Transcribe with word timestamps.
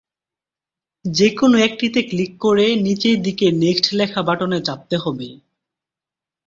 যেকোনো 1.05 1.57
একটিতে 1.59 1.99
ক্লিক 2.03 2.31
করে 2.39 2.65
নিচের 2.85 3.17
দিকে 3.21 3.45
নেক্সট 3.61 3.85
লেখা 3.93 4.21
বাটনে 4.21 4.59
চাপতে 4.61 4.95
হবে। 4.97 5.29